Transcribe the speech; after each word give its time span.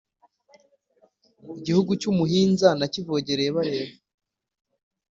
Igihugu 1.57 1.91
cy’umuhinza 2.01 2.67
nakivogereye 2.79 3.49
bareba 3.57 3.93